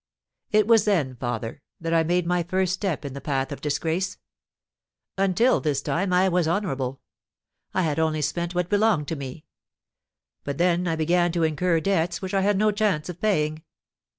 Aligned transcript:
It 0.49 0.65
was 0.65 0.85
then, 0.85 1.15
father, 1.17 1.61
that 1.79 1.93
I 1.93 2.01
made 2.01 2.25
my 2.25 2.41
first 2.41 2.73
step 2.73 3.05
in 3.05 3.13
the 3.13 3.21
path 3.21 3.51
of 3.51 3.61
disgrace; 3.61 4.17
until 5.15 5.61
this 5.61 5.79
time 5.79 6.11
I 6.11 6.27
was 6.27 6.47
honourable, 6.47 7.01
I 7.75 7.83
had 7.83 7.99
only 7.99 8.23
spent 8.23 8.55
what 8.55 8.67
belonged 8.67 9.07
to 9.09 9.15
me, 9.15 9.45
but 10.43 10.57
then 10.57 10.87
I 10.87 10.95
began 10.95 11.31
to 11.33 11.43
incur 11.43 11.79
debts 11.81 12.19
which 12.19 12.33
I 12.33 12.41
had 12.41 12.57
no 12.57 12.71
chance 12.71 13.09
of 13.09 13.21
paying. 13.21 13.61